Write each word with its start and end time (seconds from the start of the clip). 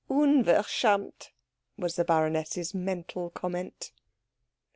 "Unverschämt," 0.09 1.29
was 1.77 1.95
the 1.95 2.03
baroness's 2.03 2.73
mental 2.73 3.29
comment. 3.29 3.91